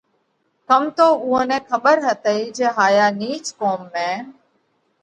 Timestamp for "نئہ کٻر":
1.49-1.97